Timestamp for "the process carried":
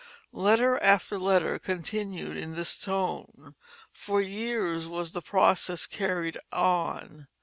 5.11-6.39